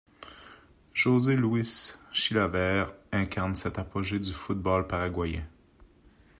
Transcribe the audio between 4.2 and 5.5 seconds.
football paraguayen.